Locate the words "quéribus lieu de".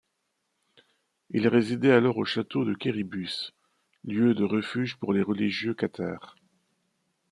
2.73-4.43